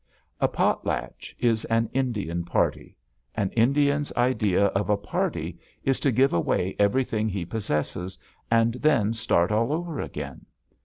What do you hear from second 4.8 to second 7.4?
a party is to give away everything